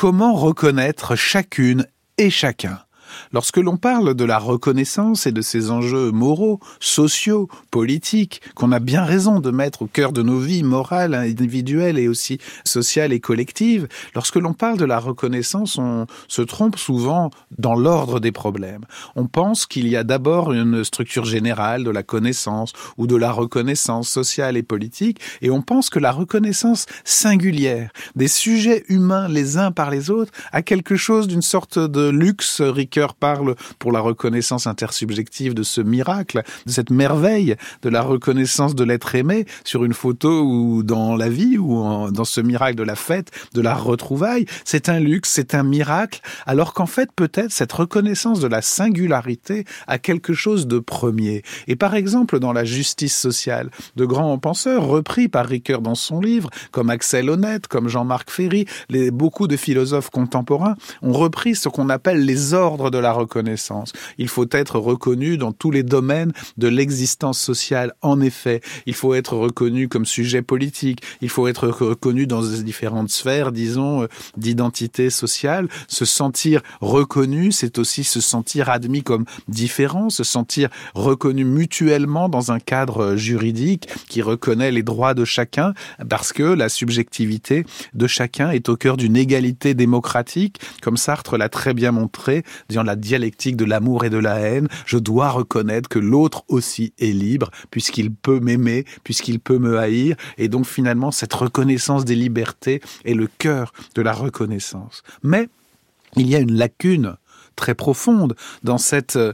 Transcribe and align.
comment 0.00 0.32
reconnaître 0.32 1.14
chacune 1.14 1.86
et 2.16 2.30
chacun 2.30 2.78
Lorsque 3.32 3.56
l'on 3.58 3.76
parle 3.76 4.14
de 4.14 4.24
la 4.24 4.38
reconnaissance 4.38 5.26
et 5.26 5.32
de 5.32 5.40
ses 5.40 5.70
enjeux 5.70 6.10
moraux, 6.10 6.60
sociaux, 6.80 7.48
politiques, 7.70 8.42
qu'on 8.54 8.72
a 8.72 8.78
bien 8.78 9.04
raison 9.04 9.40
de 9.40 9.50
mettre 9.50 9.82
au 9.82 9.86
cœur 9.86 10.12
de 10.12 10.22
nos 10.22 10.38
vies 10.38 10.62
morales, 10.62 11.14
individuelles 11.14 11.98
et 11.98 12.08
aussi 12.08 12.38
sociales 12.64 13.12
et 13.12 13.20
collectives, 13.20 13.88
lorsque 14.14 14.36
l'on 14.36 14.52
parle 14.52 14.78
de 14.78 14.84
la 14.84 14.98
reconnaissance, 14.98 15.78
on 15.78 16.06
se 16.28 16.42
trompe 16.42 16.78
souvent 16.78 17.30
dans 17.58 17.74
l'ordre 17.74 18.20
des 18.20 18.32
problèmes. 18.32 18.84
On 19.16 19.26
pense 19.26 19.66
qu'il 19.66 19.88
y 19.88 19.96
a 19.96 20.04
d'abord 20.04 20.52
une 20.52 20.84
structure 20.84 21.24
générale 21.24 21.84
de 21.84 21.90
la 21.90 22.02
connaissance 22.02 22.72
ou 22.96 23.06
de 23.06 23.16
la 23.16 23.32
reconnaissance 23.32 24.08
sociale 24.08 24.56
et 24.56 24.62
politique, 24.62 25.20
et 25.42 25.50
on 25.50 25.62
pense 25.62 25.90
que 25.90 25.98
la 25.98 26.12
reconnaissance 26.12 26.86
singulière 27.04 27.90
des 28.16 28.28
sujets 28.28 28.84
humains 28.88 29.28
les 29.28 29.56
uns 29.56 29.72
par 29.72 29.90
les 29.90 30.10
autres 30.10 30.32
a 30.52 30.62
quelque 30.62 30.96
chose 30.96 31.28
d'une 31.28 31.42
sorte 31.42 31.78
de 31.78 32.08
luxe 32.08 32.60
ricain 32.60 32.99
parle 33.08 33.54
pour 33.78 33.92
la 33.92 34.00
reconnaissance 34.00 34.66
intersubjective 34.66 35.54
de 35.54 35.62
ce 35.62 35.80
miracle, 35.80 36.42
de 36.66 36.70
cette 36.70 36.90
merveille 36.90 37.56
de 37.82 37.88
la 37.88 38.02
reconnaissance 38.02 38.74
de 38.74 38.84
l'être 38.84 39.14
aimé 39.14 39.46
sur 39.64 39.84
une 39.84 39.94
photo 39.94 40.42
ou 40.42 40.82
dans 40.82 41.16
la 41.16 41.28
vie 41.28 41.58
ou 41.58 42.10
dans 42.10 42.24
ce 42.24 42.40
miracle 42.40 42.76
de 42.76 42.82
la 42.82 42.96
fête, 42.96 43.30
de 43.54 43.60
la 43.60 43.74
retrouvaille. 43.74 44.46
C'est 44.64 44.88
un 44.88 45.00
luxe, 45.00 45.30
c'est 45.30 45.54
un 45.54 45.62
miracle, 45.62 46.20
alors 46.46 46.74
qu'en 46.74 46.86
fait 46.86 47.10
peut-être 47.12 47.52
cette 47.52 47.72
reconnaissance 47.72 48.40
de 48.40 48.46
la 48.46 48.62
singularité 48.62 49.64
a 49.86 49.98
quelque 49.98 50.34
chose 50.34 50.66
de 50.66 50.78
premier. 50.78 51.42
Et 51.66 51.76
par 51.76 51.94
exemple 51.94 52.38
dans 52.38 52.52
la 52.52 52.64
justice 52.64 53.16
sociale, 53.16 53.70
de 53.96 54.04
grands 54.04 54.38
penseurs 54.38 54.86
repris 54.86 55.28
par 55.28 55.46
Ricoeur 55.46 55.80
dans 55.80 55.94
son 55.94 56.20
livre, 56.20 56.50
comme 56.70 56.90
Axel 56.90 57.30
Honnête, 57.30 57.66
comme 57.66 57.88
Jean-Marc 57.88 58.30
Ferry, 58.30 58.66
beaucoup 59.12 59.48
de 59.48 59.56
philosophes 59.56 60.10
contemporains 60.10 60.76
ont 61.02 61.12
repris 61.12 61.54
ce 61.54 61.68
qu'on 61.68 61.88
appelle 61.88 62.24
les 62.24 62.54
ordres 62.54 62.89
de 62.90 62.98
la 62.98 63.12
reconnaissance. 63.12 63.92
Il 64.18 64.28
faut 64.28 64.46
être 64.50 64.78
reconnu 64.78 65.36
dans 65.36 65.52
tous 65.52 65.70
les 65.70 65.82
domaines 65.82 66.32
de 66.56 66.68
l'existence 66.68 67.38
sociale. 67.38 67.94
En 68.02 68.20
effet, 68.20 68.60
il 68.86 68.94
faut 68.94 69.14
être 69.14 69.36
reconnu 69.36 69.88
comme 69.88 70.04
sujet 70.04 70.42
politique. 70.42 71.02
Il 71.20 71.28
faut 71.28 71.48
être 71.48 71.68
reconnu 71.68 72.26
dans 72.26 72.42
différentes 72.42 73.10
sphères, 73.10 73.52
disons, 73.52 74.02
euh, 74.02 74.06
d'identité 74.36 75.10
sociale. 75.10 75.68
Se 75.88 76.04
sentir 76.04 76.62
reconnu, 76.80 77.52
c'est 77.52 77.78
aussi 77.78 78.04
se 78.04 78.20
sentir 78.20 78.68
admis 78.68 79.02
comme 79.02 79.24
différent, 79.48 80.10
se 80.10 80.24
sentir 80.24 80.68
reconnu 80.94 81.44
mutuellement 81.44 82.28
dans 82.28 82.52
un 82.52 82.60
cadre 82.60 83.16
juridique 83.16 83.88
qui 84.08 84.22
reconnaît 84.22 84.70
les 84.70 84.82
droits 84.82 85.14
de 85.14 85.24
chacun, 85.24 85.74
parce 86.08 86.32
que 86.32 86.42
la 86.42 86.68
subjectivité 86.68 87.64
de 87.94 88.06
chacun 88.06 88.50
est 88.50 88.68
au 88.68 88.76
cœur 88.76 88.96
d'une 88.96 89.16
égalité 89.16 89.74
démocratique, 89.74 90.60
comme 90.82 90.96
Sartre 90.96 91.36
l'a 91.36 91.48
très 91.48 91.74
bien 91.74 91.92
montré 91.92 92.44
la 92.82 92.96
dialectique 92.96 93.56
de 93.56 93.64
l'amour 93.64 94.04
et 94.04 94.10
de 94.10 94.18
la 94.18 94.38
haine, 94.40 94.68
je 94.86 94.98
dois 94.98 95.30
reconnaître 95.30 95.88
que 95.88 95.98
l'autre 95.98 96.44
aussi 96.48 96.92
est 96.98 97.12
libre, 97.12 97.50
puisqu'il 97.70 98.12
peut 98.12 98.40
m'aimer, 98.40 98.84
puisqu'il 99.04 99.40
peut 99.40 99.58
me 99.58 99.78
haïr, 99.78 100.16
et 100.38 100.48
donc 100.48 100.66
finalement 100.66 101.10
cette 101.10 101.34
reconnaissance 101.34 102.04
des 102.04 102.16
libertés 102.16 102.80
est 103.04 103.14
le 103.14 103.28
cœur 103.38 103.72
de 103.94 104.02
la 104.02 104.12
reconnaissance. 104.12 105.02
Mais 105.22 105.48
il 106.16 106.28
y 106.28 106.36
a 106.36 106.40
une 106.40 106.52
lacune 106.52 107.16
très 107.60 107.74
profonde 107.74 108.34
dans 108.64 108.78
cette 108.78 109.16
euh, 109.16 109.32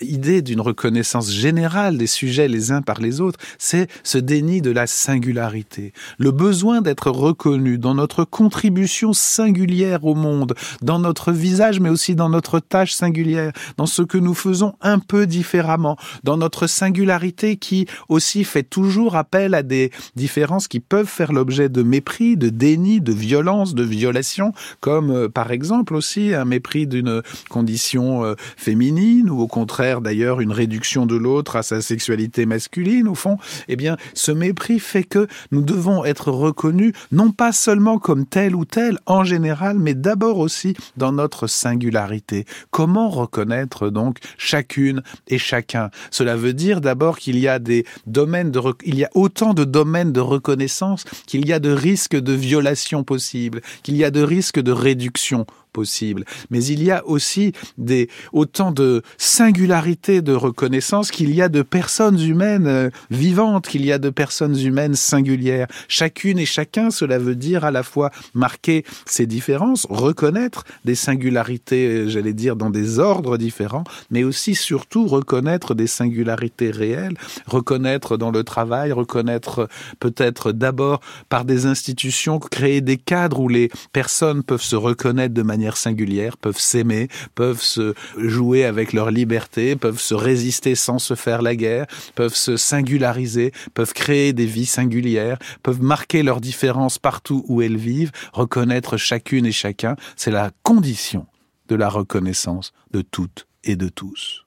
idée 0.00 0.42
d'une 0.42 0.60
reconnaissance 0.60 1.30
générale 1.30 1.96
des 1.96 2.08
sujets 2.08 2.48
les 2.48 2.72
uns 2.72 2.82
par 2.82 3.00
les 3.00 3.20
autres, 3.20 3.38
c'est 3.58 3.86
ce 4.02 4.18
déni 4.18 4.60
de 4.60 4.72
la 4.72 4.88
singularité, 4.88 5.92
le 6.18 6.32
besoin 6.32 6.80
d'être 6.80 7.10
reconnu 7.10 7.78
dans 7.78 7.94
notre 7.94 8.24
contribution 8.24 9.12
singulière 9.12 10.04
au 10.04 10.16
monde, 10.16 10.54
dans 10.82 10.98
notre 10.98 11.30
visage, 11.30 11.78
mais 11.78 11.90
aussi 11.90 12.16
dans 12.16 12.28
notre 12.28 12.58
tâche 12.58 12.92
singulière, 12.92 13.52
dans 13.76 13.86
ce 13.86 14.02
que 14.02 14.18
nous 14.18 14.34
faisons 14.34 14.74
un 14.80 14.98
peu 14.98 15.28
différemment, 15.28 15.96
dans 16.24 16.36
notre 16.36 16.66
singularité 16.66 17.56
qui 17.56 17.86
aussi 18.08 18.42
fait 18.42 18.64
toujours 18.64 19.14
appel 19.14 19.54
à 19.54 19.62
des 19.62 19.92
différences 20.16 20.66
qui 20.66 20.80
peuvent 20.80 21.06
faire 21.06 21.32
l'objet 21.32 21.68
de 21.68 21.84
mépris, 21.84 22.36
de 22.36 22.48
déni, 22.48 23.00
de 23.00 23.12
violence, 23.12 23.76
de 23.76 23.84
violation, 23.84 24.52
comme 24.80 25.12
euh, 25.12 25.28
par 25.28 25.52
exemple 25.52 25.94
aussi 25.94 26.34
un 26.34 26.44
mépris 26.44 26.88
d'une 26.88 27.22
condition 27.60 28.24
euh, 28.24 28.36
féminine 28.56 29.28
ou 29.28 29.38
au 29.42 29.46
contraire 29.46 30.00
d'ailleurs 30.00 30.40
une 30.40 30.50
réduction 30.50 31.04
de 31.04 31.14
l'autre 31.14 31.56
à 31.56 31.62
sa 31.62 31.82
sexualité 31.82 32.46
masculine 32.46 33.06
au 33.06 33.14
fond, 33.14 33.36
eh 33.68 33.76
bien 33.76 33.98
ce 34.14 34.32
mépris 34.32 34.78
fait 34.78 35.04
que 35.04 35.26
nous 35.50 35.60
devons 35.60 36.06
être 36.06 36.30
reconnus 36.30 36.94
non 37.12 37.32
pas 37.32 37.52
seulement 37.52 37.98
comme 37.98 38.24
tel 38.24 38.56
ou 38.56 38.64
tel 38.64 38.98
en 39.04 39.24
général, 39.24 39.78
mais 39.78 39.92
d'abord 39.92 40.38
aussi 40.38 40.74
dans 40.96 41.12
notre 41.12 41.48
singularité. 41.48 42.46
Comment 42.70 43.10
reconnaître 43.10 43.90
donc 43.90 44.20
chacune 44.38 45.02
et 45.28 45.36
chacun? 45.38 45.90
Cela 46.10 46.36
veut 46.36 46.54
dire 46.54 46.80
d'abord 46.80 47.18
qu'il 47.18 47.38
y 47.38 47.46
a 47.46 47.58
des 47.58 47.84
domaines 48.06 48.50
de 48.50 48.60
il 48.86 48.98
y 48.98 49.04
a 49.04 49.10
autant 49.14 49.52
de 49.52 49.64
domaines 49.64 50.12
de 50.12 50.20
reconnaissance 50.20 51.04
qu'il 51.26 51.46
y 51.46 51.52
a 51.52 51.58
de 51.58 51.72
risques 51.72 52.16
de 52.16 52.32
violation 52.32 53.04
possibles, 53.04 53.60
qu'il 53.82 53.98
y 53.98 54.04
a 54.04 54.10
de 54.10 54.22
risques 54.22 54.60
de 54.60 54.72
réduction 54.72 55.44
possible. 55.72 56.24
Mais 56.50 56.64
il 56.64 56.82
y 56.82 56.90
a 56.90 57.06
aussi 57.06 57.52
des, 57.78 58.08
autant 58.32 58.72
de 58.72 59.02
singularités 59.18 60.22
de 60.22 60.32
reconnaissance 60.32 61.10
qu'il 61.10 61.34
y 61.34 61.42
a 61.42 61.48
de 61.48 61.62
personnes 61.62 62.20
humaines 62.20 62.66
euh, 62.66 62.90
vivantes, 63.10 63.68
qu'il 63.68 63.84
y 63.84 63.92
a 63.92 63.98
de 63.98 64.10
personnes 64.10 64.58
humaines 64.58 64.94
singulières. 64.94 65.66
Chacune 65.88 66.38
et 66.38 66.46
chacun, 66.46 66.90
cela 66.90 67.18
veut 67.18 67.36
dire 67.36 67.64
à 67.64 67.70
la 67.70 67.82
fois 67.82 68.10
marquer 68.34 68.84
ces 69.06 69.26
différences, 69.26 69.86
reconnaître 69.88 70.64
des 70.84 70.94
singularités, 70.94 71.86
euh, 71.86 72.08
j'allais 72.08 72.32
dire, 72.32 72.56
dans 72.56 72.70
des 72.70 72.98
ordres 72.98 73.38
différents, 73.38 73.84
mais 74.10 74.24
aussi 74.24 74.54
surtout 74.54 75.06
reconnaître 75.06 75.74
des 75.74 75.86
singularités 75.86 76.70
réelles, 76.70 77.16
reconnaître 77.46 78.16
dans 78.16 78.30
le 78.30 78.44
travail, 78.44 78.92
reconnaître 78.92 79.68
peut-être 79.98 80.52
d'abord 80.52 81.00
par 81.28 81.44
des 81.44 81.66
institutions, 81.66 82.38
créer 82.38 82.80
des 82.80 82.96
cadres 82.96 83.40
où 83.40 83.48
les 83.48 83.70
personnes 83.92 84.42
peuvent 84.42 84.62
se 84.62 84.76
reconnaître 84.76 85.34
de 85.34 85.42
manière 85.60 85.76
singulière, 85.76 86.38
peuvent 86.38 86.58
s'aimer, 86.58 87.08
peuvent 87.34 87.60
se 87.60 87.92
jouer 88.16 88.64
avec 88.64 88.94
leur 88.94 89.10
liberté, 89.10 89.76
peuvent 89.76 90.00
se 90.00 90.14
résister 90.14 90.74
sans 90.74 90.98
se 90.98 91.14
faire 91.14 91.42
la 91.42 91.54
guerre, 91.54 91.86
peuvent 92.14 92.34
se 92.34 92.56
singulariser, 92.56 93.52
peuvent 93.74 93.92
créer 93.92 94.32
des 94.32 94.46
vies 94.46 94.64
singulières, 94.64 95.38
peuvent 95.62 95.82
marquer 95.82 96.22
leurs 96.22 96.40
différences 96.40 96.98
partout 96.98 97.44
où 97.46 97.60
elles 97.60 97.76
vivent, 97.76 98.10
reconnaître 98.32 98.96
chacune 98.96 99.44
et 99.44 99.52
chacun, 99.52 99.96
c'est 100.16 100.30
la 100.30 100.50
condition 100.62 101.26
de 101.68 101.74
la 101.76 101.90
reconnaissance 101.90 102.72
de 102.90 103.02
toutes 103.02 103.46
et 103.62 103.76
de 103.76 103.90
tous. 103.90 104.46